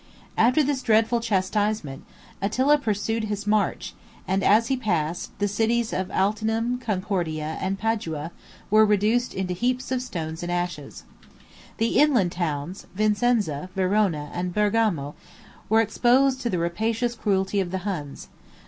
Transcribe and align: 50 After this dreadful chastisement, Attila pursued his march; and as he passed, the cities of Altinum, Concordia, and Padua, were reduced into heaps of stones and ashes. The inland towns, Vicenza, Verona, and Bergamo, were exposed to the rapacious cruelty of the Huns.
50 0.29 0.29
After 0.37 0.63
this 0.63 0.81
dreadful 0.81 1.19
chastisement, 1.19 2.03
Attila 2.41 2.79
pursued 2.79 3.25
his 3.25 3.45
march; 3.45 3.93
and 4.27 4.43
as 4.43 4.65
he 4.67 4.75
passed, 4.75 5.29
the 5.37 5.47
cities 5.47 5.93
of 5.93 6.09
Altinum, 6.09 6.79
Concordia, 6.81 7.59
and 7.61 7.77
Padua, 7.77 8.31
were 8.71 8.83
reduced 8.83 9.35
into 9.35 9.53
heaps 9.53 9.91
of 9.91 10.01
stones 10.01 10.41
and 10.41 10.51
ashes. 10.51 11.03
The 11.77 11.99
inland 11.99 12.31
towns, 12.31 12.87
Vicenza, 12.95 13.69
Verona, 13.75 14.31
and 14.33 14.55
Bergamo, 14.55 15.13
were 15.69 15.81
exposed 15.81 16.41
to 16.41 16.49
the 16.49 16.57
rapacious 16.57 17.13
cruelty 17.13 17.59
of 17.59 17.69
the 17.69 17.85
Huns. 17.85 18.27